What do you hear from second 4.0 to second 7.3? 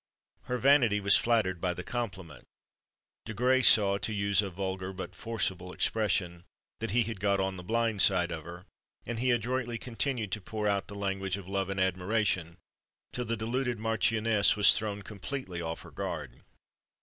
use a vulgar but forcible expression, "that he had